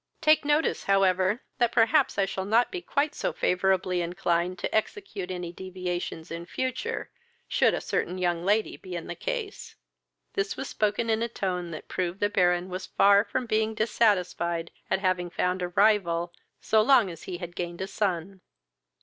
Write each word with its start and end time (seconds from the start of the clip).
Take 0.19 0.43
notice, 0.43 0.85
however, 0.85 1.43
that 1.59 1.71
perhaps 1.71 2.17
I 2.17 2.25
shall 2.25 2.43
not 2.43 2.71
be 2.71 2.81
quite 2.81 3.13
so 3.13 3.31
favourably 3.31 4.01
inclined 4.01 4.57
to 4.57 4.75
execute 4.75 5.29
any 5.29 5.53
deviations 5.53 6.31
in 6.31 6.47
future, 6.47 7.11
should 7.47 7.75
a 7.75 7.81
certain 7.81 8.17
young 8.17 8.43
lady 8.43 8.77
be 8.77 8.95
in 8.95 9.05
the 9.05 9.13
case." 9.13 9.75
This 10.33 10.57
was 10.57 10.67
spoken 10.67 11.11
in 11.11 11.21
a 11.21 11.27
tone 11.27 11.69
that 11.69 11.87
proved 11.87 12.19
the 12.19 12.31
Baron 12.31 12.67
was 12.67 12.87
far 12.87 13.23
from 13.23 13.45
being 13.45 13.75
dissatisfied 13.75 14.71
at 14.89 14.97
having 15.01 15.29
found 15.29 15.61
a 15.61 15.67
rival, 15.67 16.33
so 16.59 16.81
long 16.81 17.11
as 17.11 17.21
he 17.25 17.37
had 17.37 17.55
gained 17.55 17.79
a 17.81 17.85
son. 17.87 18.41